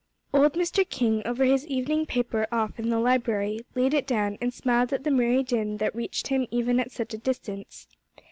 Old 0.33 0.53
Mr. 0.53 0.83
King, 0.89 1.21
over 1.27 1.45
his 1.45 1.67
evening 1.67 2.07
paper 2.07 2.47
off 2.51 2.79
in 2.79 2.89
the 2.89 2.97
library, 2.99 3.59
laid 3.75 3.93
it 3.93 4.07
down, 4.07 4.35
and 4.41 4.51
smiled 4.51 4.91
at 4.91 5.03
the 5.03 5.11
merry 5.11 5.43
din 5.43 5.77
that 5.77 5.93
reached 5.95 6.29
him 6.29 6.47
even 6.49 6.79
at 6.79 6.91
such 6.91 7.13
a 7.13 7.19
distance. 7.19 7.87